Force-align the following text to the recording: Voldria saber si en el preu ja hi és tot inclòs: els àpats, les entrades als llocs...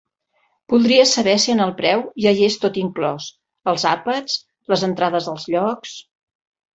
Voldria 0.71 1.01
saber 1.09 1.33
si 1.41 1.51
en 1.55 1.59
el 1.65 1.73
preu 1.81 1.99
ja 2.25 2.33
hi 2.39 2.47
és 2.47 2.57
tot 2.63 2.79
inclòs: 2.83 3.27
els 3.73 3.85
àpats, 3.91 4.39
les 4.73 4.87
entrades 4.89 5.29
als 5.35 5.47
llocs... 5.57 5.93